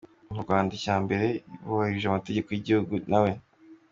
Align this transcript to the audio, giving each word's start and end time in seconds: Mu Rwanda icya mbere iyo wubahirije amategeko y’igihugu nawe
Mu 0.33 0.39
Rwanda 0.43 0.71
icya 0.79 0.95
mbere 1.03 1.25
iyo 1.33 1.69
wubahirije 1.69 2.07
amategeko 2.09 2.47
y’igihugu 2.51 2.93
nawe 3.09 3.31